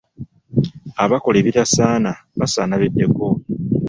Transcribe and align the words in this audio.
Abakola 1.03 1.37
ebitasaana 1.39 2.11
basaana 2.39 2.75
beddeko. 2.81 3.27